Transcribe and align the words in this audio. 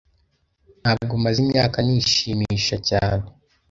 Ntabwo 0.81 1.13
maze 1.23 1.37
imyaka 1.45 1.77
nishimisha 1.85 2.75
cyane. 2.89 3.25